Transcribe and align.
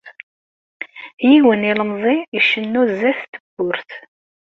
Yiwen 1.29 1.67
ilemẓi 1.69 2.15
icennu 2.37 2.83
sdat 2.91 3.21
n 3.27 3.31
tewwurt. 3.41 3.91